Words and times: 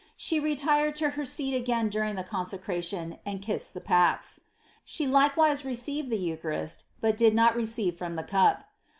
She 0.17 0.39
retired 0.39 0.95
to 0.95 1.11
her 1.11 1.23
seat 1.25 1.55
again 1.55 1.87
during 1.87 2.15
the 2.15 2.23
consecration 2.23 3.19
and 3.23 3.39
kissed 3.39 3.75
the 3.75 3.79
pax.* 3.81 4.41
She 4.83 5.05
likewise 5.05 5.63
received 5.63 6.09
the 6.09 6.17
eucharist, 6.17 6.85
but 7.01 7.15
did 7.15 7.35
not 7.35 7.53
rrceive 7.53 7.97
from 7.99 8.15
the 8.15 8.23
cup.' 8.23 8.63